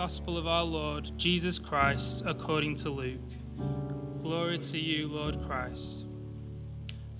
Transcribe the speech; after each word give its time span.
Gospel 0.00 0.38
of 0.38 0.46
our 0.46 0.64
Lord 0.64 1.10
Jesus 1.18 1.58
Christ 1.58 2.22
according 2.24 2.74
to 2.76 2.88
Luke. 2.88 3.20
Glory 4.22 4.58
to 4.58 4.78
you, 4.78 5.08
Lord 5.08 5.38
Christ. 5.44 6.06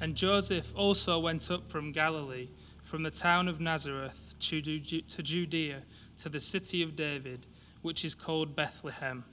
And 0.00 0.14
Joseph 0.14 0.72
also 0.74 1.18
went 1.18 1.50
up 1.50 1.70
from 1.70 1.92
Galilee, 1.92 2.48
from 2.82 3.02
the 3.02 3.10
town 3.10 3.48
of 3.48 3.60
Nazareth 3.60 4.32
to 4.40 4.62
Judea, 4.62 5.82
to 6.16 6.28
the 6.30 6.40
city 6.40 6.82
of 6.82 6.96
David, 6.96 7.44
which 7.82 8.02
is 8.02 8.14
called 8.14 8.56
Bethlehem, 8.56 9.26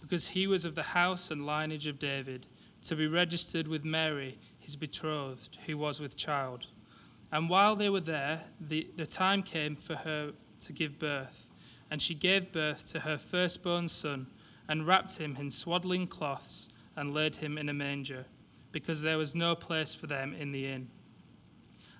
because 0.00 0.26
he 0.26 0.48
was 0.48 0.64
of 0.64 0.74
the 0.74 0.82
house 0.82 1.30
and 1.30 1.46
lineage 1.46 1.86
of 1.86 2.00
David, 2.00 2.48
to 2.88 2.96
be 2.96 3.06
registered 3.06 3.68
with 3.68 3.84
Mary, 3.84 4.40
his 4.58 4.74
betrothed, 4.74 5.56
who 5.66 5.78
was 5.78 6.00
with 6.00 6.16
child. 6.16 6.66
And 7.30 7.48
while 7.48 7.76
they 7.76 7.90
were 7.90 8.00
there, 8.00 8.42
the, 8.60 8.90
the 8.96 9.06
time 9.06 9.44
came 9.44 9.76
for 9.76 9.94
her 9.94 10.32
to 10.66 10.72
give 10.72 10.98
birth. 10.98 11.44
And 11.90 12.02
she 12.02 12.14
gave 12.14 12.52
birth 12.52 12.86
to 12.92 13.00
her 13.00 13.18
firstborn 13.18 13.88
son, 13.88 14.26
and 14.68 14.86
wrapped 14.86 15.16
him 15.16 15.36
in 15.38 15.50
swaddling 15.50 16.06
cloths, 16.06 16.68
and 16.96 17.14
laid 17.14 17.34
him 17.36 17.56
in 17.56 17.68
a 17.68 17.74
manger, 17.74 18.26
because 18.72 19.00
there 19.00 19.16
was 19.18 19.34
no 19.34 19.54
place 19.54 19.94
for 19.94 20.06
them 20.06 20.34
in 20.34 20.52
the 20.52 20.66
inn. 20.66 20.88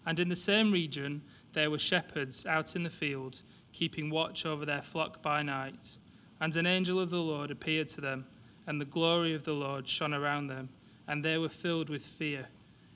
And 0.04 0.18
in 0.18 0.28
the 0.28 0.36
same 0.36 0.72
region 0.72 1.22
there 1.54 1.70
were 1.70 1.78
shepherds 1.78 2.44
out 2.46 2.76
in 2.76 2.82
the 2.82 2.90
field, 2.90 3.42
keeping 3.72 4.10
watch 4.10 4.44
over 4.44 4.66
their 4.66 4.82
flock 4.82 5.22
by 5.22 5.42
night. 5.42 5.96
And 6.40 6.54
an 6.56 6.66
angel 6.66 7.00
of 7.00 7.10
the 7.10 7.16
Lord 7.16 7.50
appeared 7.50 7.88
to 7.90 8.00
them, 8.00 8.26
and 8.66 8.80
the 8.80 8.84
glory 8.84 9.34
of 9.34 9.44
the 9.44 9.52
Lord 9.52 9.88
shone 9.88 10.12
around 10.12 10.48
them, 10.48 10.68
and 11.06 11.24
they 11.24 11.38
were 11.38 11.48
filled 11.48 11.88
with 11.88 12.02
fear. 12.02 12.46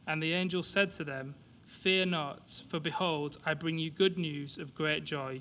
And 0.07 0.23
the 0.23 0.33
angel 0.33 0.63
said 0.63 0.93
to 0.93 1.05
them, 1.05 1.35
Fear 1.83 2.07
not, 2.07 2.63
for 2.69 2.79
behold, 2.79 3.39
I 3.47 3.55
bring 3.55 3.79
you 3.79 3.91
good 3.91 4.19
news 4.19 4.59
of 4.59 4.75
great 4.75 5.05
joy 5.05 5.41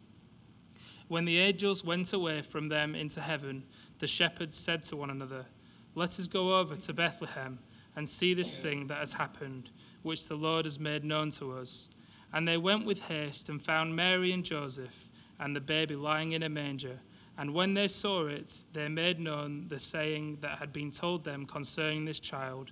When 1.11 1.25
the 1.25 1.39
angels 1.39 1.83
went 1.83 2.13
away 2.13 2.41
from 2.41 2.69
them 2.69 2.95
into 2.95 3.19
heaven, 3.19 3.63
the 3.99 4.07
shepherds 4.07 4.55
said 4.55 4.81
to 4.83 4.95
one 4.95 5.09
another, 5.09 5.45
Let 5.93 6.17
us 6.17 6.27
go 6.27 6.57
over 6.57 6.77
to 6.77 6.93
Bethlehem 6.93 7.59
and 7.97 8.07
see 8.07 8.33
this 8.33 8.57
thing 8.57 8.87
that 8.87 8.99
has 8.99 9.11
happened, 9.11 9.71
which 10.03 10.27
the 10.27 10.35
Lord 10.35 10.63
has 10.63 10.79
made 10.79 11.03
known 11.03 11.29
to 11.31 11.51
us. 11.51 11.89
And 12.31 12.47
they 12.47 12.55
went 12.55 12.85
with 12.85 12.99
haste 12.99 13.49
and 13.49 13.61
found 13.61 13.93
Mary 13.93 14.31
and 14.31 14.45
Joseph 14.45 15.09
and 15.37 15.53
the 15.53 15.59
baby 15.59 15.97
lying 15.97 16.31
in 16.31 16.43
a 16.43 16.49
manger. 16.49 16.97
And 17.37 17.53
when 17.53 17.73
they 17.73 17.89
saw 17.89 18.27
it, 18.27 18.63
they 18.71 18.87
made 18.87 19.19
known 19.19 19.67
the 19.67 19.81
saying 19.81 20.37
that 20.39 20.59
had 20.59 20.71
been 20.71 20.91
told 20.91 21.25
them 21.25 21.45
concerning 21.45 22.05
this 22.05 22.21
child. 22.21 22.71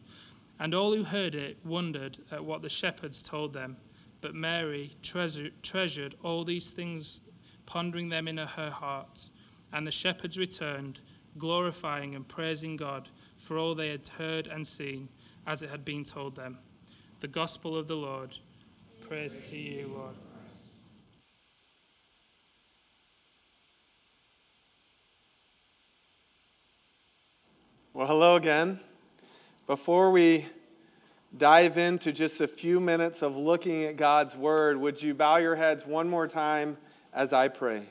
And 0.60 0.74
all 0.74 0.96
who 0.96 1.04
heard 1.04 1.36
it 1.36 1.58
wondered 1.66 2.20
at 2.32 2.46
what 2.46 2.62
the 2.62 2.70
shepherds 2.70 3.22
told 3.22 3.52
them. 3.52 3.76
But 4.22 4.34
Mary 4.34 4.96
treasured 5.02 6.16
all 6.24 6.46
these 6.46 6.68
things 6.68 7.20
pondering 7.70 8.10
them 8.10 8.28
in 8.28 8.38
her 8.38 8.72
heart. 8.72 9.20
And 9.72 9.86
the 9.86 9.92
shepherds 9.92 10.38
returned, 10.38 11.00
glorifying 11.38 12.16
and 12.16 12.28
praising 12.28 12.76
God 12.76 13.08
for 13.46 13.58
all 13.58 13.76
they 13.76 13.90
had 13.90 14.08
heard 14.18 14.48
and 14.48 14.68
seen, 14.68 15.08
as 15.46 15.62
it 15.62 15.70
had 15.70 15.86
been 15.86 16.04
told 16.04 16.36
them. 16.36 16.58
The 17.22 17.28
gospel 17.28 17.78
of 17.78 17.88
the 17.88 17.96
Lord. 17.96 18.36
Praise 19.08 19.34
to 19.52 19.56
you, 19.56 19.92
Lord. 19.96 20.16
Well, 27.94 28.08
hello 28.08 28.36
again. 28.36 28.80
Before 29.68 30.10
we 30.10 30.48
dive 31.38 31.78
into 31.78 32.12
just 32.12 32.42
a 32.42 32.48
few 32.48 32.80
minutes 32.80 33.22
of 33.22 33.36
looking 33.36 33.84
at 33.84 33.98
God's 33.98 34.36
Word, 34.36 34.78
would 34.78 35.00
you 35.02 35.14
bow 35.14 35.38
your 35.38 35.56
heads 35.56 35.86
one 35.86 36.10
more 36.10 36.28
time? 36.28 36.78
As 37.14 37.34
I 37.34 37.48
pray. 37.48 37.84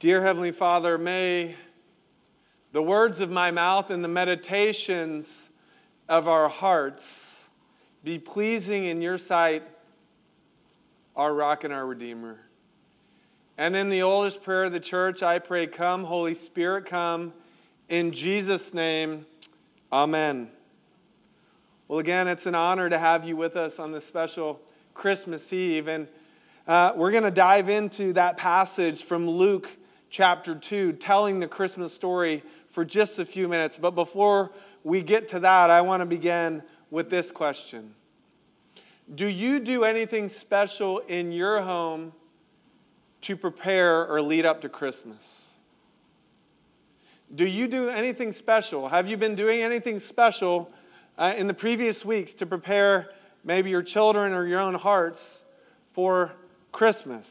Dear 0.00 0.22
Heavenly 0.22 0.52
Father, 0.52 0.96
may 0.96 1.56
the 2.72 2.82
words 2.82 3.20
of 3.20 3.30
my 3.30 3.50
mouth 3.50 3.90
and 3.90 4.04
the 4.04 4.08
meditations 4.08 5.26
of 6.08 6.28
our 6.28 6.48
hearts 6.48 7.04
be 8.04 8.18
pleasing 8.18 8.84
in 8.84 9.02
your 9.02 9.18
sight, 9.18 9.64
our 11.16 11.34
rock 11.34 11.64
and 11.64 11.72
our 11.72 11.84
Redeemer. 11.84 12.38
And 13.56 13.74
in 13.74 13.88
the 13.88 14.02
oldest 14.02 14.42
prayer 14.42 14.64
of 14.64 14.72
the 14.72 14.80
church, 14.80 15.22
I 15.22 15.40
pray, 15.40 15.66
Come, 15.66 16.04
Holy 16.04 16.36
Spirit, 16.36 16.86
come. 16.86 17.32
In 17.88 18.12
Jesus' 18.12 18.72
name, 18.72 19.26
Amen. 19.90 20.50
Well, 21.88 21.98
again, 21.98 22.28
it's 22.28 22.44
an 22.44 22.54
honor 22.54 22.90
to 22.90 22.98
have 22.98 23.24
you 23.24 23.36
with 23.36 23.56
us 23.56 23.78
on 23.78 23.90
this 23.90 24.06
special 24.06 24.60
Christmas 24.98 25.52
Eve. 25.52 25.86
And 25.86 26.08
uh, 26.66 26.92
we're 26.96 27.12
going 27.12 27.22
to 27.22 27.30
dive 27.30 27.68
into 27.68 28.12
that 28.14 28.36
passage 28.36 29.04
from 29.04 29.30
Luke 29.30 29.68
chapter 30.10 30.56
2, 30.56 30.94
telling 30.94 31.38
the 31.38 31.46
Christmas 31.46 31.92
story 31.92 32.42
for 32.72 32.84
just 32.84 33.20
a 33.20 33.24
few 33.24 33.46
minutes. 33.46 33.78
But 33.80 33.92
before 33.92 34.50
we 34.82 35.00
get 35.02 35.30
to 35.30 35.40
that, 35.40 35.70
I 35.70 35.82
want 35.82 36.00
to 36.00 36.04
begin 36.04 36.64
with 36.90 37.10
this 37.10 37.30
question 37.30 37.94
Do 39.14 39.26
you 39.26 39.60
do 39.60 39.84
anything 39.84 40.28
special 40.30 40.98
in 40.98 41.30
your 41.30 41.62
home 41.62 42.12
to 43.22 43.36
prepare 43.36 44.04
or 44.04 44.20
lead 44.20 44.44
up 44.46 44.62
to 44.62 44.68
Christmas? 44.68 45.44
Do 47.36 47.46
you 47.46 47.68
do 47.68 47.88
anything 47.88 48.32
special? 48.32 48.88
Have 48.88 49.08
you 49.08 49.16
been 49.16 49.36
doing 49.36 49.62
anything 49.62 50.00
special 50.00 50.72
uh, 51.16 51.34
in 51.36 51.46
the 51.46 51.54
previous 51.54 52.04
weeks 52.04 52.32
to 52.34 52.46
prepare 52.46 53.10
maybe 53.44 53.70
your 53.70 53.82
children 53.82 54.32
or 54.32 54.46
your 54.46 54.60
own 54.60 54.74
hearts 54.74 55.24
for 55.92 56.32
Christmas. 56.72 57.26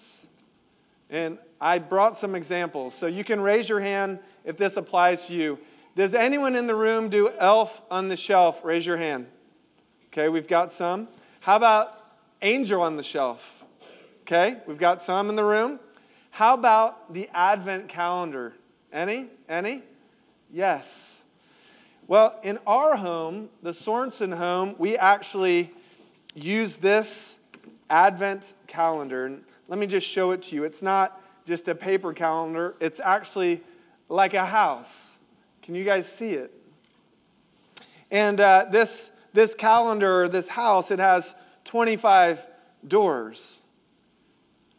And 1.10 1.38
I 1.60 1.80
brought 1.80 2.18
some 2.18 2.36
examples. 2.36 2.94
So 2.96 3.08
you 3.08 3.24
can 3.24 3.40
raise 3.42 3.70
your 3.70 3.80
hand 3.80 4.20
if 4.44 4.58
this 4.58 4.78
applies 4.78 5.26
to 5.28 5.34
you. 5.34 5.60
Does 5.96 6.14
anyone 6.14 6.56
in 6.56 6.68
the 6.68 6.76
room 6.76 7.10
do 7.10 7.32
elf 7.40 7.82
on 7.90 8.10
the 8.10 8.18
shelf? 8.18 8.64
Raise 8.64 8.86
your 8.86 8.98
hand. 8.98 9.26
Okay, 10.12 10.30
we've 10.30 10.48
got 10.48 10.74
some. 10.74 11.08
How 11.40 11.56
about 11.56 11.94
angel 12.42 12.82
on 12.82 12.98
the 12.98 13.04
shelf? 13.04 13.42
Okay, 14.22 14.58
we've 14.68 14.78
got 14.78 15.02
some 15.02 15.30
in 15.30 15.36
the 15.36 15.44
room. 15.44 15.80
How 16.30 16.54
about 16.54 17.14
the 17.14 17.30
advent 17.34 17.90
calendar? 17.90 18.54
Any? 18.94 19.28
Any? 19.50 19.82
Yes. 20.52 20.88
Well, 22.08 22.40
in 22.44 22.60
our 22.68 22.96
home, 22.96 23.50
the 23.64 23.72
Sorensen 23.72 24.38
home, 24.38 24.76
we 24.78 24.98
actually 24.98 25.74
use 26.44 26.76
this 26.76 27.36
Advent 27.90 28.44
calendar. 28.68 29.26
And 29.26 29.44
let 29.68 29.80
me 29.80 29.88
just 29.88 30.08
show 30.08 30.32
it 30.32 30.44
to 30.44 30.56
you. 30.56 30.64
It's 30.64 30.82
not 30.82 31.22
just 31.46 31.68
a 31.68 31.76
paper 31.76 32.14
calendar, 32.14 32.76
it's 32.80 33.00
actually 33.00 33.62
like 34.10 34.34
a 34.34 34.46
house. 34.46 34.90
Can 35.62 35.76
you 35.76 35.86
guys 35.86 36.08
see 36.08 36.32
it? 36.32 36.54
And 38.12 38.40
uh, 38.40 38.66
this, 38.70 39.10
this 39.34 39.56
calendar, 39.56 40.28
this 40.28 40.48
house, 40.48 40.92
it 40.92 41.00
has 41.00 41.34
25 41.66 42.46
doors. 42.88 43.60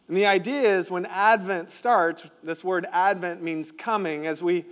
And 0.07 0.17
the 0.17 0.25
idea 0.25 0.77
is 0.77 0.89
when 0.89 1.05
Advent 1.05 1.71
starts, 1.71 2.25
this 2.43 2.63
word 2.63 2.87
Advent 2.91 3.43
means 3.43 3.71
coming, 3.71 4.25
as 4.25 4.41
we 4.41 4.65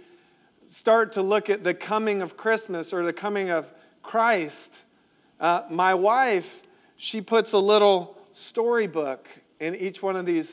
start 0.75 1.13
to 1.13 1.21
look 1.21 1.49
at 1.49 1.63
the 1.63 1.73
coming 1.73 2.21
of 2.21 2.37
Christmas 2.37 2.93
or 2.93 3.05
the 3.05 3.13
coming 3.13 3.49
of 3.49 3.71
Christ. 4.01 4.73
Uh, 5.39 5.61
my 5.69 5.93
wife 5.93 6.47
she 6.97 7.21
puts 7.21 7.53
a 7.53 7.57
little 7.57 8.17
storybook 8.33 9.27
in 9.59 9.75
each 9.75 10.01
one 10.01 10.15
of 10.15 10.25
these 10.25 10.51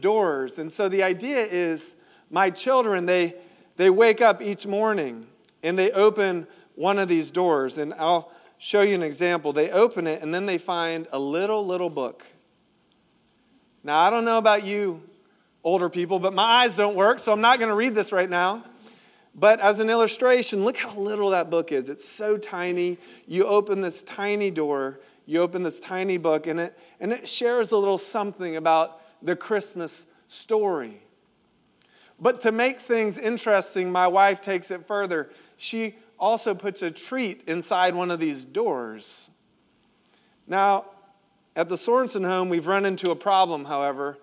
doors. 0.00 0.58
And 0.58 0.72
so 0.72 0.88
the 0.88 1.02
idea 1.02 1.44
is 1.44 1.94
my 2.30 2.50
children, 2.50 3.06
they, 3.06 3.34
they 3.76 3.90
wake 3.90 4.20
up 4.20 4.42
each 4.42 4.66
morning 4.66 5.26
and 5.62 5.78
they 5.78 5.90
open 5.92 6.46
one 6.74 6.98
of 6.98 7.08
these 7.08 7.30
doors. 7.30 7.78
And 7.78 7.94
I'll 7.94 8.30
show 8.58 8.82
you 8.82 8.94
an 8.94 9.02
example. 9.02 9.52
They 9.52 9.70
open 9.70 10.06
it 10.06 10.22
and 10.22 10.32
then 10.32 10.46
they 10.46 10.58
find 10.58 11.08
a 11.12 11.18
little, 11.18 11.66
little 11.66 11.90
book. 11.90 12.24
Now, 13.82 13.98
I 13.98 14.10
don't 14.10 14.24
know 14.24 14.38
about 14.38 14.64
you 14.64 15.02
older 15.62 15.88
people, 15.88 16.18
but 16.18 16.34
my 16.34 16.64
eyes 16.64 16.76
don't 16.76 16.96
work, 16.96 17.18
so 17.18 17.32
I'm 17.32 17.40
not 17.40 17.58
going 17.58 17.68
to 17.68 17.74
read 17.74 17.94
this 17.94 18.12
right 18.12 18.28
now. 18.28 18.64
But 19.34 19.60
as 19.60 19.80
an 19.80 19.90
illustration, 19.90 20.64
look 20.64 20.76
how 20.76 20.94
little 20.96 21.30
that 21.30 21.50
book 21.50 21.70
is. 21.70 21.88
It's 21.88 22.08
so 22.08 22.38
tiny. 22.38 22.98
You 23.26 23.46
open 23.46 23.80
this 23.82 24.02
tiny 24.02 24.50
door 24.50 24.98
you 25.26 25.42
open 25.42 25.62
this 25.62 25.80
tiny 25.80 26.16
book 26.16 26.46
and 26.46 26.58
it, 26.60 26.78
and 27.00 27.12
it 27.12 27.28
shares 27.28 27.72
a 27.72 27.76
little 27.76 27.98
something 27.98 28.56
about 28.56 29.00
the 29.22 29.36
Christmas 29.36 30.04
story. 30.28 31.02
But 32.18 32.40
to 32.42 32.52
make 32.52 32.80
things 32.80 33.18
interesting, 33.18 33.90
my 33.90 34.06
wife 34.06 34.40
takes 34.40 34.70
it 34.70 34.86
further. 34.86 35.30
She 35.56 35.96
also 36.18 36.54
puts 36.54 36.82
a 36.82 36.90
treat 36.90 37.42
inside 37.46 37.94
one 37.94 38.10
of 38.10 38.20
these 38.20 38.44
doors. 38.44 39.28
Now, 40.46 40.86
at 41.56 41.68
the 41.68 41.76
Sorensen 41.76 42.24
home, 42.24 42.48
we've 42.48 42.66
run 42.66 42.86
into 42.86 43.10
a 43.10 43.16
problem, 43.16 43.64
however, 43.64 44.18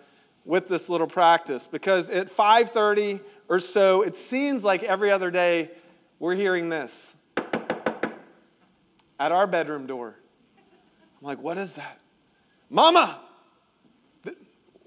with 0.46 0.68
this 0.68 0.90
little 0.90 1.08
practice 1.08 1.68
because 1.70 2.10
at 2.10 2.30
5:30 2.30 3.20
or 3.50 3.60
so, 3.60 4.02
it 4.02 4.18
seems 4.18 4.64
like 4.64 4.84
every 4.84 5.12
other 5.12 5.32
day 5.32 5.72
we're 6.20 6.36
hearing 6.36 6.70
this 6.70 7.14
at 9.20 9.32
our 9.32 9.48
bedroom 9.48 9.86
door. 9.86 10.16
I'm 11.24 11.28
like, 11.28 11.42
"What 11.42 11.58
is 11.58 11.76
that?" 11.76 12.00
"Mama, 12.70 13.18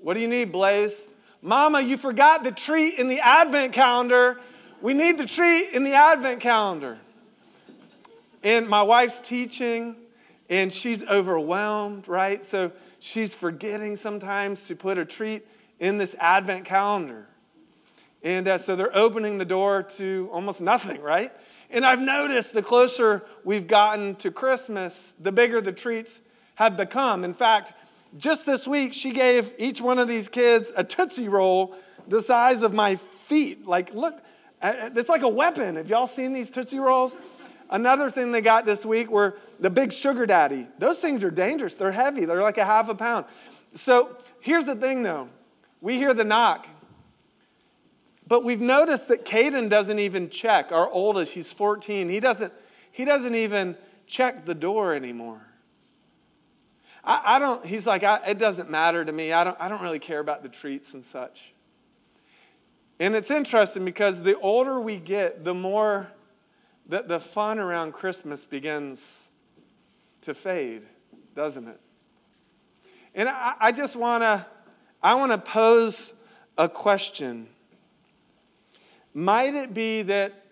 what 0.03 0.12
do 0.12 0.21
you 0.21 0.29
need, 0.29 0.53
Blaze?" 0.53 0.93
"Mama, 1.41 1.81
you 1.81 1.97
forgot 1.97 2.44
the 2.44 2.53
treat 2.53 2.99
in 2.99 3.09
the 3.09 3.21
advent 3.21 3.73
calendar. 3.73 4.38
We 4.83 4.93
need 4.93 5.17
the 5.17 5.25
treat 5.25 5.71
in 5.71 5.83
the 5.83 5.94
advent 5.94 6.43
calendar." 6.43 6.99
And 8.43 8.69
my 8.69 8.83
wife's 8.83 9.19
teaching 9.27 9.97
and 10.50 10.71
she's 10.71 11.03
overwhelmed, 11.05 12.06
right? 12.06 12.44
So 12.44 12.71
she's 13.00 13.35
forgetting 13.35 13.97
sometimes 13.97 14.61
to 14.69 14.77
put 14.77 14.99
a 14.99 15.06
treat 15.06 15.47
in 15.81 15.97
this 15.97 16.15
advent 16.21 16.67
calendar. 16.67 17.27
And 18.23 18.47
uh, 18.47 18.59
so 18.59 18.77
they're 18.77 18.94
opening 18.94 19.38
the 19.38 19.47
door 19.47 19.85
to 19.97 20.29
almost 20.31 20.61
nothing, 20.61 21.00
right? 21.00 21.33
And 21.71 21.85
I've 21.85 21.99
noticed 21.99 22.53
the 22.53 22.62
closer 22.62 23.25
we've 23.43 23.67
gotten 23.67 24.17
to 24.17 24.31
Christmas, 24.31 24.94
the 25.19 25.33
bigger 25.33 25.62
the 25.62 25.73
treats 25.73 26.21
have 26.56 26.76
become. 26.76 27.25
In 27.25 27.32
fact, 27.32 27.73
just 28.19 28.44
this 28.44 28.67
week, 28.67 28.93
she 28.93 29.12
gave 29.12 29.53
each 29.58 29.81
one 29.81 29.99
of 29.99 30.08
these 30.08 30.29
kids 30.29 30.70
a 30.76 30.82
Tootsie 30.82 31.29
Roll 31.29 31.75
the 32.08 32.23
size 32.23 32.62
of 32.62 32.73
my 32.73 32.97
feet. 33.29 33.67
Like, 33.67 33.94
look, 33.94 34.20
uh, 34.62 34.67
uh, 34.67 34.91
it's 34.94 35.08
like 35.08 35.23
a 35.23 35.29
weapon. 35.29 35.76
Have 35.76 35.88
y'all 35.88 36.06
seen 36.06 36.32
these 36.32 36.50
Tootsie 36.50 36.79
Rolls? 36.79 37.12
Another 37.70 38.11
thing 38.11 38.32
they 38.32 38.41
got 38.41 38.64
this 38.64 38.85
week 38.85 39.11
were 39.11 39.37
the 39.61 39.70
big 39.70 39.93
sugar 39.93 40.25
daddy. 40.25 40.67
Those 40.79 40.99
things 40.99 41.25
are 41.25 41.31
dangerous. 41.31 41.75
They're 41.75 41.93
heavy, 41.93 42.25
they're 42.25 42.43
like 42.43 42.59
a 42.59 42.64
half 42.64 42.88
a 42.88 42.94
pound. 42.94 43.26
So 43.75 44.17
here's 44.41 44.64
the 44.64 44.76
thing 44.76 45.02
though 45.02 45.29
we 45.81 45.99
hear 45.99 46.14
the 46.14 46.25
knock. 46.25 46.67
But 48.29 48.44
we've 48.44 48.61
noticed 48.61 49.09
that 49.09 49.25
Caden 49.25 49.69
doesn't 49.69 49.99
even 49.99 50.31
check. 50.31 50.73
Our 50.73 50.91
oldest, 50.91 51.32
he's 51.32 51.52
14. 51.52 52.09
He 52.09 52.19
doesn't, 52.19 52.52
he 52.91 53.05
doesn't 53.05 53.35
even 53.37 53.76
check 54.09 54.44
the 54.44 54.55
door 54.55 54.94
anymore. 54.94 55.41
I, 57.06 57.37
I 57.37 57.38
don't, 57.38 57.64
he's 57.64 57.87
like, 57.87 58.03
it 58.03 58.38
doesn't 58.38 58.69
matter 58.69 59.05
to 59.05 59.12
me. 59.12 59.32
I 59.32 59.44
don't, 59.44 59.56
I 59.61 59.69
don't 59.69 59.81
really 59.81 60.00
care 60.00 60.19
about 60.19 60.43
the 60.43 60.49
treats 60.49 60.93
and 60.93 61.05
such. 61.05 61.41
And 62.99 63.14
it's 63.14 63.31
interesting 63.31 63.85
because 63.85 64.20
the 64.20 64.38
older 64.38 64.81
we 64.81 64.97
get, 64.97 65.44
the 65.44 65.55
more 65.55 66.08
that 66.88 67.08
the 67.08 67.20
fun 67.20 67.58
around 67.58 67.93
Christmas 67.93 68.44
begins 68.44 69.00
to 70.23 70.35
fade, 70.35 70.82
doesn't 71.35 71.69
it? 71.69 71.81
And 73.14 73.29
I, 73.29 73.55
I 73.61 73.73
just 73.73 73.97
want 73.97 74.23
to 74.23 74.47
I 75.02 75.14
want 75.14 75.31
to 75.31 75.38
pose 75.38 76.12
a 76.59 76.69
question. 76.69 77.47
Might 79.14 79.55
it 79.55 79.73
be 79.73 80.02
that 80.02 80.44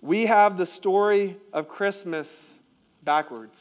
we 0.00 0.26
have 0.26 0.56
the 0.56 0.66
story 0.66 1.36
of 1.52 1.68
Christmas 1.68 2.28
backwards? 3.02 3.56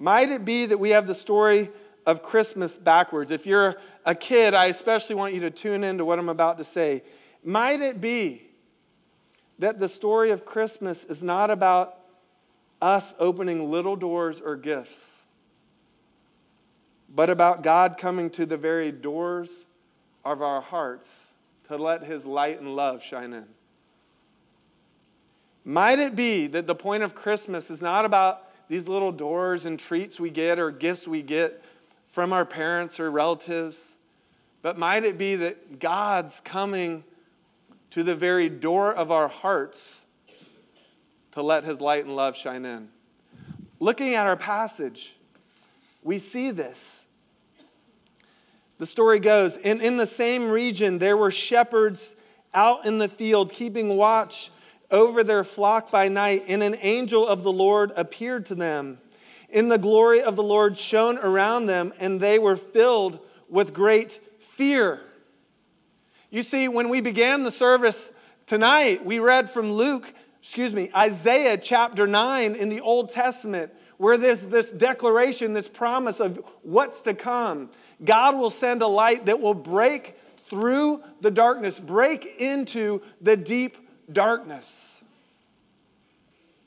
Might 0.00 0.30
it 0.30 0.46
be 0.46 0.64
that 0.64 0.78
we 0.78 0.90
have 0.90 1.06
the 1.06 1.14
story 1.14 1.70
of 2.06 2.22
Christmas 2.22 2.78
backwards? 2.78 3.30
If 3.30 3.46
you're 3.46 3.76
a 4.06 4.14
kid, 4.14 4.54
I 4.54 4.66
especially 4.66 5.14
want 5.14 5.34
you 5.34 5.40
to 5.40 5.50
tune 5.50 5.84
in 5.84 5.98
to 5.98 6.06
what 6.06 6.18
I'm 6.18 6.30
about 6.30 6.56
to 6.56 6.64
say. 6.64 7.02
Might 7.44 7.82
it 7.82 8.00
be 8.00 8.42
that 9.58 9.78
the 9.78 9.90
story 9.90 10.30
of 10.30 10.46
Christmas 10.46 11.04
is 11.04 11.22
not 11.22 11.50
about 11.50 11.98
us 12.80 13.12
opening 13.18 13.70
little 13.70 13.94
doors 13.94 14.40
or 14.42 14.56
gifts, 14.56 14.96
but 17.14 17.28
about 17.28 17.62
God 17.62 17.98
coming 17.98 18.30
to 18.30 18.46
the 18.46 18.56
very 18.56 18.90
doors 18.90 19.50
of 20.24 20.40
our 20.40 20.62
hearts 20.62 21.10
to 21.68 21.76
let 21.76 22.04
His 22.04 22.24
light 22.24 22.58
and 22.58 22.74
love 22.74 23.02
shine 23.02 23.34
in. 23.34 23.44
Might 25.62 25.98
it 25.98 26.16
be 26.16 26.46
that 26.46 26.66
the 26.66 26.74
point 26.74 27.02
of 27.02 27.14
Christmas 27.14 27.70
is 27.70 27.82
not 27.82 28.06
about 28.06 28.49
these 28.70 28.86
little 28.86 29.10
doors 29.10 29.66
and 29.66 29.80
treats 29.80 30.20
we 30.20 30.30
get 30.30 30.60
or 30.60 30.70
gifts 30.70 31.08
we 31.08 31.22
get 31.22 31.60
from 32.12 32.32
our 32.32 32.44
parents 32.44 33.00
or 33.00 33.10
relatives, 33.10 33.76
but 34.62 34.78
might 34.78 35.04
it 35.04 35.18
be 35.18 35.34
that 35.34 35.80
God's 35.80 36.40
coming 36.44 37.02
to 37.90 38.04
the 38.04 38.14
very 38.14 38.48
door 38.48 38.94
of 38.94 39.10
our 39.10 39.26
hearts 39.26 39.98
to 41.32 41.42
let 41.42 41.64
his 41.64 41.80
light 41.80 42.04
and 42.04 42.14
love 42.14 42.36
shine 42.36 42.64
in. 42.64 42.88
Looking 43.80 44.14
at 44.14 44.28
our 44.28 44.36
passage, 44.36 45.16
we 46.04 46.20
see 46.20 46.52
this. 46.52 47.00
The 48.78 48.86
story 48.86 49.18
goes 49.18 49.56
in, 49.56 49.80
in 49.80 49.96
the 49.96 50.06
same 50.06 50.48
region, 50.48 50.98
there 50.98 51.16
were 51.16 51.32
shepherds 51.32 52.14
out 52.54 52.86
in 52.86 52.98
the 52.98 53.08
field 53.08 53.52
keeping 53.52 53.96
watch 53.96 54.52
over 54.90 55.22
their 55.22 55.44
flock 55.44 55.90
by 55.90 56.08
night, 56.08 56.44
and 56.48 56.62
an 56.62 56.76
angel 56.80 57.26
of 57.26 57.42
the 57.42 57.52
Lord 57.52 57.92
appeared 57.96 58.46
to 58.46 58.54
them. 58.54 58.98
In 59.48 59.68
the 59.68 59.78
glory 59.78 60.22
of 60.22 60.36
the 60.36 60.42
Lord 60.42 60.78
shone 60.78 61.18
around 61.18 61.66
them, 61.66 61.92
and 61.98 62.20
they 62.20 62.38
were 62.38 62.56
filled 62.56 63.18
with 63.48 63.72
great 63.72 64.20
fear. 64.56 65.00
You 66.30 66.42
see, 66.42 66.68
when 66.68 66.88
we 66.88 67.00
began 67.00 67.42
the 67.42 67.50
service 67.50 68.10
tonight, 68.46 69.04
we 69.04 69.18
read 69.18 69.50
from 69.50 69.72
Luke, 69.72 70.12
excuse 70.42 70.72
me, 70.72 70.90
Isaiah 70.94 71.56
chapter 71.56 72.06
9 72.06 72.54
in 72.54 72.68
the 72.68 72.80
Old 72.80 73.12
Testament, 73.12 73.72
where 73.96 74.16
there's 74.16 74.40
this 74.40 74.70
declaration, 74.70 75.52
this 75.52 75.68
promise 75.68 76.20
of 76.20 76.40
what's 76.62 77.02
to 77.02 77.14
come. 77.14 77.70
God 78.04 78.36
will 78.36 78.50
send 78.50 78.82
a 78.82 78.86
light 78.86 79.26
that 79.26 79.40
will 79.40 79.54
break 79.54 80.16
through 80.48 81.02
the 81.20 81.30
darkness, 81.30 81.78
break 81.78 82.36
into 82.38 83.02
the 83.20 83.36
deep 83.36 83.76
darkness. 84.12 84.66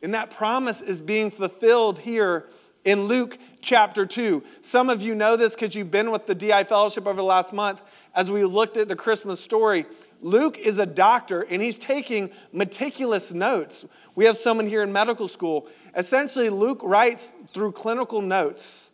And 0.01 0.13
that 0.13 0.31
promise 0.31 0.81
is 0.81 0.99
being 0.99 1.31
fulfilled 1.31 1.99
here 1.99 2.45
in 2.83 3.05
Luke 3.05 3.37
chapter 3.61 4.05
2. 4.05 4.43
Some 4.61 4.89
of 4.89 5.01
you 5.01 5.15
know 5.15 5.37
this 5.37 5.53
because 5.53 5.73
you've 5.73 5.91
been 5.91 6.11
with 6.11 6.27
the 6.27 6.35
DI 6.35 6.65
Fellowship 6.65 7.07
over 7.07 7.15
the 7.15 7.23
last 7.23 7.53
month 7.53 7.81
as 8.13 8.29
we 8.29 8.43
looked 8.43 8.77
at 8.77 8.87
the 8.87 8.95
Christmas 8.95 9.39
story. 9.39 9.85
Luke 10.21 10.57
is 10.57 10.79
a 10.79 10.85
doctor 10.85 11.41
and 11.41 11.61
he's 11.61 11.77
taking 11.77 12.31
meticulous 12.51 13.31
notes. 13.31 13.85
We 14.15 14.25
have 14.25 14.37
someone 14.37 14.67
here 14.67 14.83
in 14.83 14.91
medical 14.91 15.27
school. 15.27 15.67
Essentially, 15.95 16.49
Luke 16.49 16.79
writes 16.83 17.31
through 17.53 17.73
clinical 17.73 18.21
notes 18.21 18.89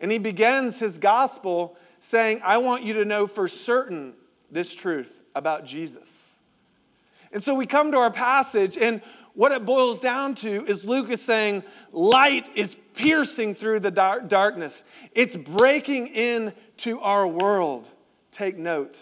and 0.00 0.10
he 0.10 0.18
begins 0.18 0.78
his 0.78 0.98
gospel 0.98 1.76
saying, 2.00 2.40
I 2.44 2.58
want 2.58 2.82
you 2.84 2.94
to 2.94 3.04
know 3.04 3.26
for 3.26 3.48
certain 3.48 4.14
this 4.50 4.74
truth 4.74 5.22
about 5.34 5.64
Jesus. 5.64 6.21
And 7.32 7.42
so 7.42 7.54
we 7.54 7.66
come 7.66 7.92
to 7.92 7.98
our 7.98 8.10
passage, 8.10 8.76
and 8.76 9.00
what 9.34 9.52
it 9.52 9.64
boils 9.64 10.00
down 10.00 10.34
to 10.36 10.66
is 10.66 10.84
Luke 10.84 11.10
is 11.10 11.22
saying, 11.22 11.62
light 11.90 12.50
is 12.54 12.76
piercing 12.94 13.54
through 13.54 13.80
the 13.80 13.90
darkness, 13.90 14.82
it's 15.14 15.34
breaking 15.36 16.08
into 16.08 17.00
our 17.00 17.26
world. 17.26 17.88
Take 18.30 18.58
note. 18.58 18.96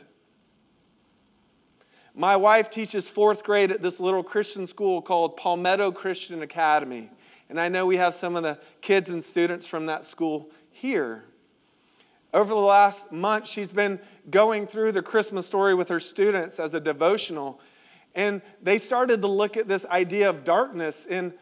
My 2.14 2.36
wife 2.36 2.70
teaches 2.70 3.08
fourth 3.08 3.42
grade 3.42 3.70
at 3.70 3.82
this 3.82 4.00
little 4.00 4.22
Christian 4.22 4.66
school 4.66 5.00
called 5.00 5.36
Palmetto 5.36 5.92
Christian 5.92 6.42
Academy. 6.42 7.10
And 7.48 7.60
I 7.60 7.68
know 7.68 7.86
we 7.86 7.96
have 7.96 8.14
some 8.14 8.36
of 8.36 8.42
the 8.42 8.58
kids 8.80 9.10
and 9.10 9.24
students 9.24 9.66
from 9.66 9.86
that 9.86 10.04
school 10.04 10.50
here. 10.70 11.24
Over 12.32 12.50
the 12.50 12.60
last 12.60 13.10
month, 13.10 13.48
she's 13.48 13.72
been 13.72 13.98
going 14.30 14.66
through 14.66 14.92
the 14.92 15.02
Christmas 15.02 15.46
story 15.46 15.74
with 15.74 15.88
her 15.88 15.98
students 15.98 16.60
as 16.60 16.74
a 16.74 16.80
devotional. 16.80 17.60
And 18.14 18.42
they 18.62 18.78
started 18.78 19.22
to 19.22 19.28
look 19.28 19.56
at 19.56 19.68
this 19.68 19.84
idea 19.86 20.28
of 20.28 20.44
darkness. 20.44 21.06
And 21.08 21.32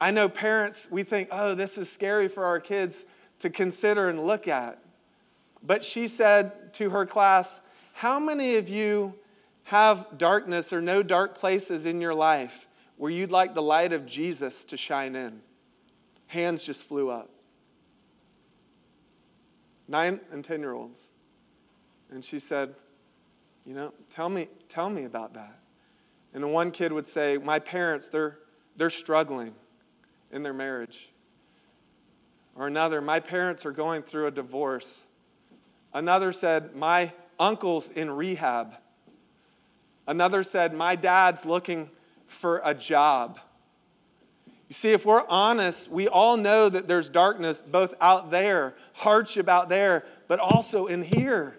I 0.00 0.10
know 0.10 0.28
parents, 0.28 0.88
we 0.90 1.02
think, 1.02 1.28
oh, 1.30 1.54
this 1.54 1.78
is 1.78 1.90
scary 1.90 2.28
for 2.28 2.44
our 2.44 2.60
kids 2.60 3.04
to 3.40 3.50
consider 3.50 4.08
and 4.08 4.26
look 4.26 4.48
at. 4.48 4.82
But 5.62 5.84
she 5.84 6.08
said 6.08 6.74
to 6.74 6.90
her 6.90 7.06
class, 7.06 7.48
How 7.92 8.18
many 8.18 8.56
of 8.56 8.68
you 8.68 9.14
have 9.64 10.18
darkness 10.18 10.72
or 10.72 10.80
no 10.80 11.02
dark 11.02 11.38
places 11.38 11.86
in 11.86 12.00
your 12.00 12.14
life 12.14 12.66
where 12.96 13.10
you'd 13.10 13.30
like 13.30 13.54
the 13.54 13.62
light 13.62 13.92
of 13.92 14.06
Jesus 14.06 14.64
to 14.64 14.76
shine 14.76 15.16
in? 15.16 15.40
Hands 16.26 16.62
just 16.62 16.82
flew 16.82 17.10
up. 17.10 17.30
Nine 19.88 20.20
and 20.32 20.44
10 20.44 20.60
year 20.60 20.72
olds. 20.72 21.00
And 22.10 22.24
she 22.24 22.38
said, 22.38 22.74
You 23.64 23.74
know, 23.74 23.92
tell 24.14 24.28
me, 24.28 24.48
tell 24.68 24.90
me 24.90 25.04
about 25.04 25.34
that. 25.34 25.58
And 26.36 26.52
one 26.52 26.70
kid 26.70 26.92
would 26.92 27.08
say, 27.08 27.36
My 27.36 27.58
parents, 27.58 28.06
they're, 28.06 28.38
they're 28.76 28.90
struggling 28.90 29.52
in 30.30 30.44
their 30.44 30.54
marriage. 30.54 31.08
Or 32.54 32.68
another, 32.68 33.00
My 33.00 33.18
parents 33.18 33.66
are 33.66 33.72
going 33.72 34.04
through 34.04 34.28
a 34.28 34.30
divorce 34.30 34.88
Another 35.96 36.34
said, 36.34 36.76
My 36.76 37.10
uncle's 37.40 37.88
in 37.94 38.10
rehab. 38.10 38.74
Another 40.06 40.42
said, 40.42 40.74
My 40.74 40.94
dad's 40.94 41.46
looking 41.46 41.88
for 42.26 42.60
a 42.62 42.74
job. 42.74 43.38
You 44.68 44.74
see, 44.74 44.90
if 44.90 45.06
we're 45.06 45.26
honest, 45.26 45.88
we 45.90 46.06
all 46.06 46.36
know 46.36 46.68
that 46.68 46.86
there's 46.86 47.08
darkness 47.08 47.62
both 47.66 47.94
out 47.98 48.30
there, 48.30 48.74
hardship 48.92 49.48
out 49.48 49.70
there, 49.70 50.04
but 50.28 50.38
also 50.38 50.86
in 50.86 51.02
here. 51.02 51.56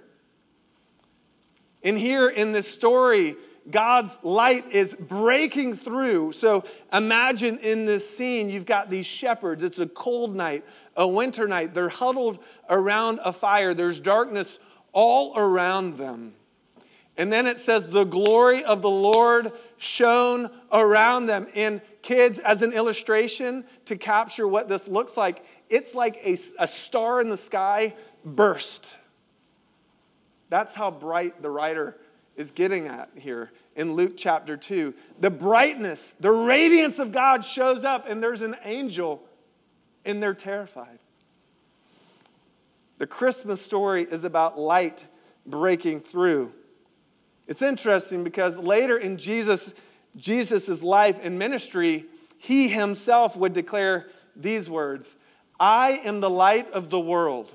In 1.82 1.98
here, 1.98 2.30
in 2.30 2.52
this 2.52 2.68
story, 2.68 3.38
God's 3.70 4.14
light 4.24 4.72
is 4.72 4.94
breaking 4.94 5.78
through. 5.78 6.32
So 6.32 6.64
imagine 6.94 7.58
in 7.60 7.86
this 7.86 8.10
scene, 8.10 8.50
you've 8.50 8.66
got 8.66 8.90
these 8.90 9.06
shepherds. 9.06 9.64
It's 9.64 9.80
a 9.80 9.88
cold 9.88 10.36
night, 10.36 10.64
a 10.96 11.08
winter 11.08 11.48
night. 11.48 11.74
They're 11.74 11.90
huddled 11.90 12.40
around 12.70 13.20
a 13.24 13.34
fire, 13.34 13.74
there's 13.74 14.00
darkness 14.00 14.60
all 14.94 15.38
around 15.38 15.98
them. 15.98 16.34
And 17.18 17.34
then 17.34 17.48
it 17.48 17.58
says, 17.58 17.84
the 17.88 18.04
glory 18.04 18.64
of 18.64 18.84
the 18.84 18.90
Lord 18.90 19.52
shone 19.78 20.52
around 20.72 21.26
them. 21.26 21.48
And 21.56 21.82
kids, 22.04 22.40
as 22.40 22.62
an 22.62 22.74
illustration 22.74 23.66
to 23.86 23.98
capture 23.98 24.48
what 24.48 24.70
this 24.70 24.88
looks 24.88 25.18
like, 25.18 25.44
it's 25.70 25.96
like 25.96 26.18
a, 26.24 26.38
a 26.60 26.68
star 26.68 27.20
in 27.20 27.30
the 27.30 27.38
sky 27.38 27.96
burst. 28.24 28.88
That's 30.50 30.76
how 30.76 30.92
bright 30.92 31.42
the 31.42 31.50
writer 31.50 31.98
is 32.38 32.52
getting 32.52 32.88
at 32.88 33.10
here 33.16 33.52
in 33.76 33.94
Luke 33.94 34.14
chapter 34.16 34.56
2. 34.56 34.94
The 35.20 35.30
brightness, 35.30 36.16
the 36.20 36.32
radiance 36.32 37.00
of 37.00 37.12
God 37.12 37.44
shows 37.44 37.84
up, 37.84 38.06
and 38.08 38.22
there's 38.22 38.44
an 38.44 38.56
angel, 38.64 39.22
and 40.06 40.22
they're 40.22 40.34
terrified. 40.34 41.00
The 43.00 43.08
Christmas 43.08 43.62
story 43.62 44.08
is 44.10 44.24
about 44.24 44.58
light 44.58 45.06
breaking 45.46 46.02
through. 46.02 46.52
It's 47.48 47.62
interesting 47.62 48.24
because 48.24 48.56
later 48.58 48.98
in 48.98 49.18
Jesus' 49.18 49.74
Jesus' 50.16 50.82
life 50.82 51.20
and 51.22 51.38
ministry, 51.38 52.06
he 52.38 52.68
himself 52.68 53.36
would 53.36 53.54
declare 53.54 54.08
these 54.36 54.70
words 54.70 55.08
I 55.60 56.02
am 56.04 56.20
the 56.20 56.30
light 56.30 56.72
of 56.72 56.90
the 56.90 57.00
world. 57.00 57.52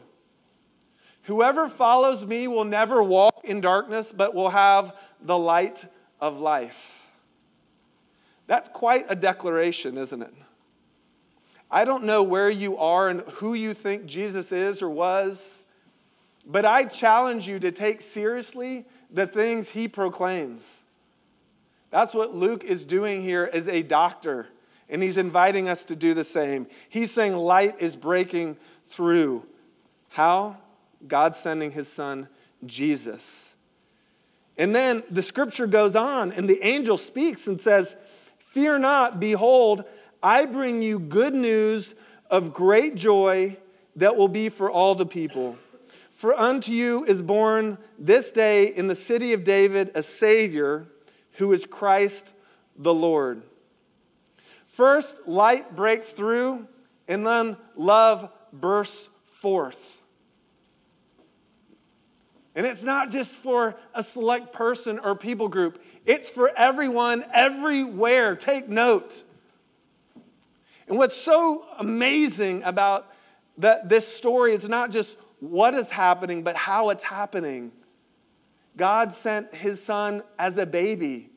Whoever 1.25 1.69
follows 1.69 2.25
me 2.25 2.49
will 2.49 2.64
never 2.64 3.02
walk 3.02 3.45
in 3.45 3.61
darkness, 3.61 4.12
but 4.14 4.35
will 4.35 4.50
have 4.50 4.95
the 5.21 5.38
light 5.38 5.85
of 6.21 6.41
life. 6.41 6.76
That's 8.47 8.69
quite 8.69 9.07
a 9.09 9.14
declaration, 9.14 9.97
isn't 9.99 10.23
it? 10.23 10.35
I 11.71 11.85
don't 11.85 12.05
know 12.05 12.23
where 12.23 12.50
you 12.50 12.76
are 12.76 13.09
and 13.09 13.21
who 13.21 13.55
you 13.55 13.73
think 13.73 14.07
Jesus 14.07 14.52
is 14.52 14.83
or 14.83 14.91
was, 14.91 15.41
but 16.45 16.67
I 16.67 16.85
challenge 16.85 17.49
you 17.49 17.59
to 17.61 17.71
take 17.71 18.02
seriously 18.02 18.85
the 19.11 19.26
things 19.26 19.69
he 19.69 19.88
proclaims. 19.88 20.69
That's 21.91 22.12
what 22.14 22.35
Luke 22.35 22.64
is 22.64 22.85
doing 22.85 23.23
here 23.23 23.49
as 23.52 23.69
a 23.69 23.83
doctor, 23.83 24.49
and 24.88 25.02
he's 25.02 25.17
inviting 25.17 25.69
us 25.69 25.85
to 25.87 25.97
do 25.97 26.14
the 26.14 26.25
same. 26.25 26.67
He's 26.88 27.11
saying 27.11 27.37
light 27.37 27.76
is 27.81 27.95
breaking 27.95 28.57
through. 28.88 29.45
How? 30.09 30.57
God 31.06 31.37
sending 31.37 31.71
his 31.71 31.88
son, 31.88 32.28
Jesus. 32.66 33.49
And 34.56 34.75
then 34.75 35.02
the 35.11 35.23
scripture 35.23 35.66
goes 35.66 35.97
on, 35.97 36.32
and 36.32 36.49
the 36.49 36.64
angel 36.66 36.99
speaks 36.99 37.47
and 37.47 37.61
says, 37.61 37.97
Fear 38.52 38.80
not, 38.80 39.18
behold, 39.18 39.85
I 40.23 40.44
bring 40.44 40.82
you 40.82 40.99
good 40.99 41.35
news 41.35 41.92
of 42.30 42.54
great 42.54 42.94
joy 42.94 43.56
that 43.97 44.16
will 44.16 44.28
be 44.28 44.49
for 44.49 44.71
all 44.71 44.94
the 44.94 45.06
people. 45.06 45.56
For 46.14 46.38
unto 46.38 46.71
you 46.71 47.04
is 47.04 47.21
born 47.21 47.78
this 47.99 48.30
day 48.30 48.66
in 48.75 48.87
the 48.87 48.94
city 48.94 49.32
of 49.32 49.42
David 49.42 49.90
a 49.94 50.02
Savior 50.02 50.87
who 51.32 51.52
is 51.52 51.66
Christ 51.66 52.32
the 52.76 52.94
Lord. 52.94 53.42
First, 54.68 55.26
light 55.26 55.75
breaks 55.75 56.09
through, 56.09 56.66
and 57.09 57.26
then 57.26 57.56
love 57.76 58.30
bursts 58.52 59.09
forth. 59.40 60.01
And 62.54 62.66
it's 62.66 62.82
not 62.82 63.11
just 63.11 63.30
for 63.30 63.76
a 63.94 64.04
select 64.04 64.52
person 64.52 64.99
or 64.99 65.14
people 65.14 65.49
group, 65.49 65.82
it's 66.04 66.28
for 66.28 66.50
everyone, 66.56 67.25
everywhere. 67.32 68.37
Take 68.37 68.68
note. 68.68 69.23
And 70.87 70.99
what's 70.99 71.16
so 71.16 71.64
amazing 71.78 72.62
about 72.64 73.06
that 73.59 73.88
this 73.88 74.06
story 74.06 74.54
is 74.54 74.68
not 74.68 74.90
just 74.90 75.11
what 75.40 75.75
is 75.75 75.88
happening, 75.88 76.42
but 76.42 76.56
how 76.56 76.90
it's 76.90 77.04
happening. 77.04 77.73
God 78.76 79.14
sent 79.14 79.54
his 79.54 79.82
son 79.82 80.23
as 80.38 80.56
a 80.56 80.66
baby. 80.66 81.30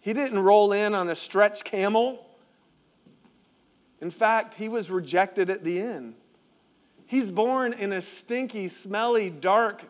He 0.00 0.12
didn't 0.12 0.38
roll 0.38 0.72
in 0.72 0.94
on 0.94 1.08
a 1.08 1.16
stretch 1.16 1.64
camel. 1.64 2.26
In 4.00 4.10
fact, 4.10 4.54
he 4.54 4.68
was 4.68 4.90
rejected 4.90 5.48
at 5.50 5.62
the 5.62 5.78
inn. 5.78 6.14
He's 7.06 7.30
born 7.30 7.72
in 7.72 7.92
a 7.92 8.02
stinky, 8.02 8.68
smelly, 8.68 9.30
dark 9.30 9.82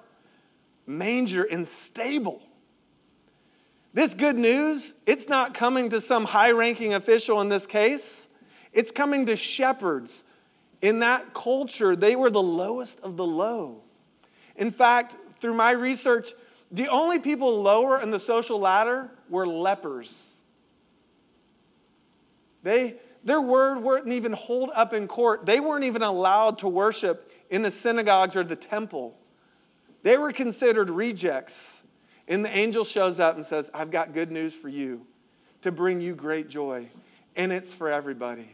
manger 0.86 1.44
and 1.44 1.66
stable. 1.66 2.42
This 3.94 4.14
good 4.14 4.36
news, 4.36 4.94
it's 5.06 5.28
not 5.28 5.54
coming 5.54 5.90
to 5.90 6.00
some 6.00 6.24
high 6.24 6.52
ranking 6.52 6.94
official 6.94 7.40
in 7.40 7.48
this 7.48 7.66
case. 7.66 8.26
It's 8.72 8.90
coming 8.90 9.26
to 9.26 9.36
shepherds. 9.36 10.22
In 10.80 11.00
that 11.00 11.34
culture, 11.34 11.94
they 11.94 12.16
were 12.16 12.30
the 12.30 12.42
lowest 12.42 12.98
of 13.00 13.16
the 13.16 13.24
low. 13.24 13.82
In 14.56 14.70
fact, 14.70 15.16
through 15.40 15.54
my 15.54 15.72
research, 15.72 16.30
the 16.70 16.88
only 16.88 17.18
people 17.18 17.62
lower 17.62 18.00
in 18.00 18.10
the 18.10 18.18
social 18.18 18.58
ladder 18.58 19.10
were 19.28 19.46
lepers. 19.46 20.12
They, 22.62 22.94
their 23.24 23.40
word 23.40 23.80
wouldn't 23.80 24.12
even 24.12 24.32
hold 24.32 24.70
up 24.74 24.94
in 24.94 25.06
court. 25.06 25.44
They 25.44 25.60
weren't 25.60 25.84
even 25.84 26.02
allowed 26.02 26.58
to 26.58 26.68
worship 26.68 27.30
in 27.50 27.62
the 27.62 27.70
synagogues 27.70 28.36
or 28.36 28.44
the 28.44 28.56
temple. 28.56 29.16
They 30.02 30.16
were 30.16 30.32
considered 30.32 30.90
rejects. 30.90 31.54
And 32.28 32.44
the 32.44 32.56
angel 32.56 32.84
shows 32.84 33.18
up 33.18 33.36
and 33.36 33.44
says, 33.44 33.70
I've 33.74 33.90
got 33.90 34.14
good 34.14 34.30
news 34.30 34.52
for 34.54 34.68
you 34.68 35.02
to 35.62 35.72
bring 35.72 36.00
you 36.00 36.14
great 36.14 36.48
joy. 36.48 36.88
And 37.36 37.52
it's 37.52 37.72
for 37.72 37.90
everybody. 37.90 38.50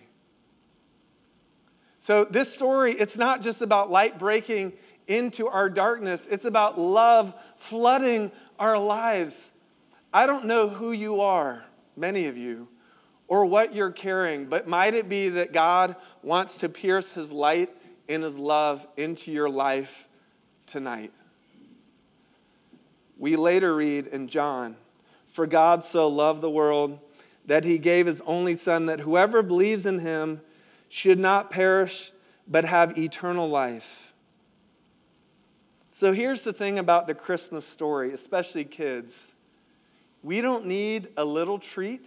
So, 2.02 2.24
this 2.24 2.52
story, 2.52 2.94
it's 2.94 3.16
not 3.16 3.42
just 3.42 3.60
about 3.60 3.90
light 3.90 4.18
breaking 4.18 4.72
into 5.08 5.46
our 5.46 5.68
darkness, 5.68 6.26
it's 6.30 6.44
about 6.44 6.78
love 6.78 7.34
flooding 7.58 8.30
our 8.58 8.78
lives. 8.78 9.34
I 10.12 10.26
don't 10.26 10.46
know 10.46 10.68
who 10.68 10.92
you 10.92 11.20
are, 11.20 11.64
many 11.96 12.26
of 12.26 12.36
you, 12.36 12.66
or 13.26 13.44
what 13.44 13.74
you're 13.74 13.90
carrying, 13.90 14.46
but 14.46 14.66
might 14.66 14.94
it 14.94 15.08
be 15.08 15.28
that 15.30 15.52
God 15.52 15.96
wants 16.22 16.56
to 16.58 16.68
pierce 16.68 17.10
his 17.10 17.30
light 17.30 17.70
and 18.08 18.22
his 18.22 18.36
love 18.36 18.86
into 18.96 19.30
your 19.30 19.50
life 19.50 19.90
tonight? 20.66 21.12
We 23.18 23.36
later 23.36 23.74
read 23.74 24.06
in 24.06 24.28
John, 24.28 24.76
For 25.32 25.46
God 25.46 25.84
so 25.84 26.08
loved 26.08 26.40
the 26.40 26.50
world 26.50 26.98
that 27.46 27.64
he 27.64 27.78
gave 27.78 28.06
his 28.06 28.20
only 28.26 28.54
Son, 28.54 28.86
that 28.86 29.00
whoever 29.00 29.42
believes 29.42 29.86
in 29.86 29.98
him 29.98 30.40
should 30.88 31.18
not 31.18 31.50
perish, 31.50 32.12
but 32.46 32.64
have 32.64 32.96
eternal 32.96 33.48
life. 33.48 33.86
So 35.98 36.12
here's 36.12 36.42
the 36.42 36.52
thing 36.52 36.78
about 36.78 37.06
the 37.06 37.14
Christmas 37.14 37.66
story, 37.66 38.12
especially 38.12 38.64
kids. 38.64 39.12
We 40.22 40.40
don't 40.40 40.66
need 40.66 41.08
a 41.16 41.24
little 41.24 41.58
treat. 41.58 42.04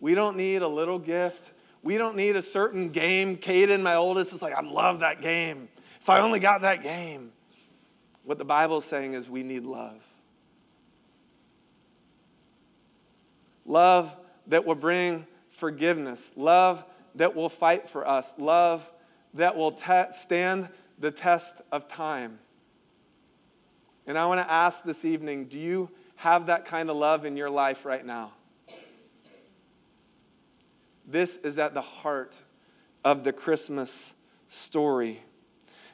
We 0.00 0.14
don't 0.14 0.36
need 0.36 0.62
a 0.62 0.68
little 0.68 0.98
gift. 0.98 1.42
We 1.82 1.96
don't 1.96 2.16
need 2.16 2.36
a 2.36 2.42
certain 2.42 2.90
game. 2.90 3.36
Caden, 3.36 3.82
my 3.82 3.94
oldest, 3.94 4.32
is 4.32 4.42
like, 4.42 4.54
I 4.54 4.62
love 4.62 5.00
that 5.00 5.22
game. 5.22 5.68
If 6.00 6.08
I 6.08 6.20
only 6.20 6.40
got 6.40 6.62
that 6.62 6.82
game. 6.82 7.32
What 8.24 8.38
the 8.38 8.44
Bible 8.44 8.78
is 8.78 8.84
saying 8.84 9.14
is 9.14 9.28
we 9.28 9.42
need 9.42 9.64
love. 9.64 10.00
Love 13.66 14.14
that 14.48 14.64
will 14.64 14.74
bring 14.74 15.26
forgiveness. 15.58 16.30
Love 16.36 16.84
that 17.14 17.34
will 17.34 17.48
fight 17.48 17.88
for 17.88 18.06
us. 18.06 18.26
Love 18.38 18.88
that 19.34 19.56
will 19.56 19.72
te- 19.72 20.12
stand 20.20 20.68
the 20.98 21.10
test 21.10 21.54
of 21.72 21.88
time. 21.88 22.38
And 24.06 24.18
I 24.18 24.26
want 24.26 24.40
to 24.40 24.50
ask 24.50 24.82
this 24.82 25.04
evening 25.04 25.44
do 25.44 25.58
you 25.58 25.88
have 26.16 26.46
that 26.46 26.66
kind 26.66 26.90
of 26.90 26.96
love 26.96 27.24
in 27.24 27.36
your 27.36 27.50
life 27.50 27.84
right 27.84 28.04
now? 28.04 28.32
This 31.06 31.38
is 31.42 31.58
at 31.58 31.74
the 31.74 31.80
heart 31.80 32.34
of 33.04 33.24
the 33.24 33.32
Christmas 33.32 34.14
story. 34.48 35.22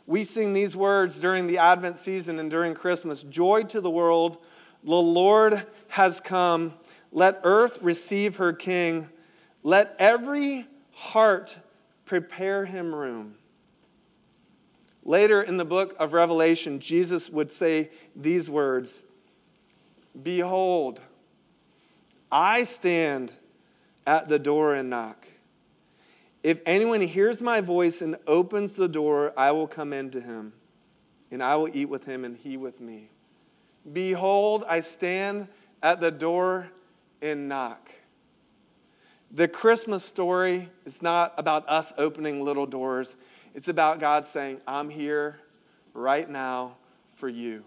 We 0.07 0.23
sing 0.25 0.53
these 0.53 0.77
words 0.77 1.19
during 1.19 1.47
the 1.47 1.59
Advent 1.59 1.99
season 1.99 2.39
and 2.39 2.51
during 2.51 2.75
Christmas 2.75 3.23
Joy 3.25 3.65
to 3.65 3.81
the 3.81 3.91
world, 3.91 4.39
the 4.85 4.91
Lord 4.91 5.67
has 5.89 6.21
come. 6.21 6.75
Let 7.11 7.41
earth 7.43 7.79
receive 7.81 8.37
her 8.37 8.53
King. 8.53 9.09
Let 9.63 9.97
every 9.99 10.67
heart 10.93 11.57
prepare 12.05 12.65
him 12.65 12.95
room. 12.95 13.35
Later 15.05 15.43
in 15.43 15.57
the 15.57 15.65
book 15.65 15.95
of 15.99 16.13
Revelation, 16.13 16.79
Jesus 16.81 17.29
would 17.29 17.53
say 17.53 17.91
these 18.15 18.49
words 18.49 19.03
Behold, 20.23 21.01
I 22.31 22.65
stand 22.65 23.33
at 24.07 24.29
the 24.29 24.39
door 24.39 24.75
and 24.75 24.89
knock. 24.91 25.27
If 26.47 26.61
anyone 26.65 27.00
hears 27.00 27.41
my 27.41 27.61
voice 27.61 28.03
and 28.03 28.17
opens 28.25 28.71
the 28.71 28.87
door, 28.87 29.33
I 29.37 29.50
will 29.50 29.67
come 29.67 29.93
in 29.93 30.12
to 30.12 30.21
him, 30.21 30.53
and 31.33 31.43
I 31.43 31.57
will 31.57 31.69
eat 31.76 31.87
with 31.87 32.05
him, 32.05 32.25
and 32.25 32.37
he 32.37 32.57
with 32.57 32.81
me. 32.81 33.11
Behold, 33.93 34.62
I 34.69 34.79
stand 34.79 35.49
at 35.83 36.00
the 36.00 36.12
door 36.12 36.69
and 37.21 37.49
knock. 37.49 37.91
The 39.33 39.49
Christmas 39.49 40.05
story 40.05 40.71
is 40.85 41.03
not 41.03 41.35
about 41.37 41.69
us 41.69 41.93
opening 41.99 42.45
little 42.45 42.65
doors, 42.65 43.17
it's 43.57 43.67
about 43.67 43.99
God 43.99 44.29
saying, 44.29 44.61
I'm 44.69 44.88
here 44.88 45.41
right 45.95 46.31
now 46.31 46.76
for 47.17 47.29
you. 47.29 47.65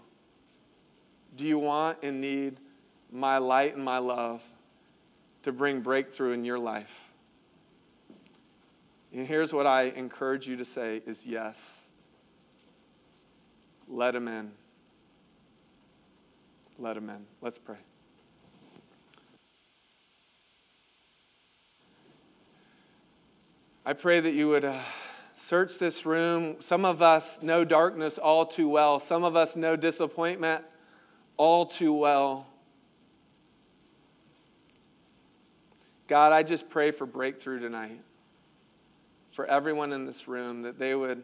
Do 1.36 1.44
you 1.44 1.60
want 1.60 1.98
and 2.02 2.22
need 2.22 2.62
my 3.12 3.40
light 3.40 3.76
and 3.76 3.84
my 3.84 3.98
love 3.98 4.42
to 5.44 5.52
bring 5.52 5.82
breakthrough 5.82 6.32
in 6.32 6.46
your 6.46 6.60
life? 6.60 7.09
And 9.14 9.28
here's 9.28 9.52
what 9.52 9.66
I 9.66 9.84
encourage 9.84 10.48
you 10.48 10.56
to 10.58 10.66
say 10.66 11.02
is 11.08 11.26
yes. 11.26 11.60
Let 13.88 14.16
him 14.16 14.28
in. 14.28 14.52
Let 16.78 16.96
him 16.96 17.10
in. 17.10 17.26
Let's 17.42 17.58
pray. 17.58 17.78
I 23.86 23.94
pray 23.94 24.20
that 24.20 24.34
you 24.34 24.50
would 24.50 24.66
uh, 24.66 24.80
search 25.36 25.80
this 25.80 26.06
room. 26.06 26.58
Some 26.60 26.86
of 26.86 27.02
us 27.02 27.40
know 27.42 27.66
darkness 27.66 28.20
all 28.20 28.46
too 28.46 28.70
well, 28.70 29.00
some 29.00 29.24
of 29.24 29.36
us 29.36 29.56
know 29.56 29.76
disappointment 29.76 30.64
all 31.38 31.66
too 31.66 31.94
well. 31.94 32.46
God, 36.08 36.32
I 36.32 36.44
just 36.44 36.70
pray 36.70 36.92
for 36.92 37.08
breakthrough 37.08 37.60
tonight 37.60 38.02
for 39.40 39.46
everyone 39.46 39.94
in 39.94 40.06
this 40.06 40.28
room 40.28 40.64
that 40.64 40.78
they 40.78 40.94
would 40.94 41.24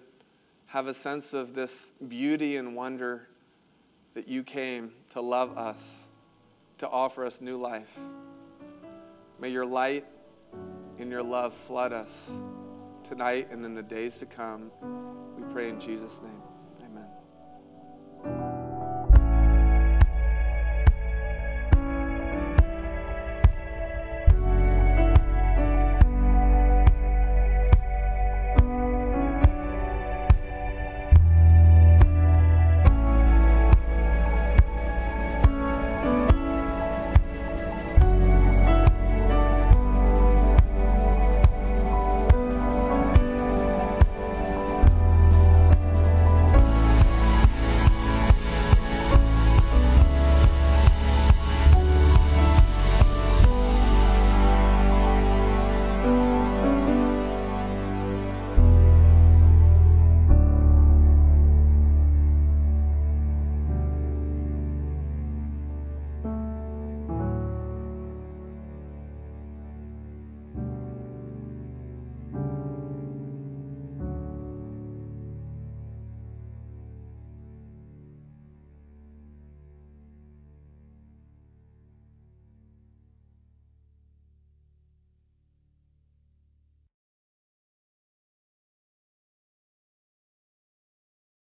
have 0.68 0.88
a 0.88 0.94
sense 0.94 1.34
of 1.34 1.54
this 1.54 1.74
beauty 2.08 2.56
and 2.56 2.74
wonder 2.74 3.28
that 4.14 4.26
you 4.26 4.42
came 4.42 4.90
to 5.12 5.20
love 5.20 5.58
us, 5.58 5.76
to 6.78 6.88
offer 6.88 7.26
us 7.26 7.42
new 7.42 7.60
life. 7.60 7.90
May 9.38 9.50
your 9.50 9.66
light 9.66 10.06
and 10.98 11.12
your 11.12 11.24
love 11.24 11.54
flood 11.68 11.92
us 11.92 12.10
tonight 13.06 13.50
and 13.52 13.66
in 13.66 13.76
the 13.76 13.84
days 13.84 14.14
to 14.20 14.26
come. 14.26 14.72
We 15.38 15.44
pray 15.52 15.68
in 15.68 15.82
Jesus' 15.82 16.22
name. 16.22 16.55